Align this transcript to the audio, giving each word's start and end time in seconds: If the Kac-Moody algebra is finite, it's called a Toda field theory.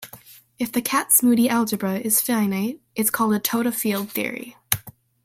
If 0.57 0.71
the 0.71 0.81
Kac-Moody 0.81 1.47
algebra 1.47 1.99
is 1.99 2.21
finite, 2.21 2.81
it's 2.95 3.11
called 3.11 3.35
a 3.35 3.39
Toda 3.39 3.71
field 3.71 4.09
theory. 4.11 4.57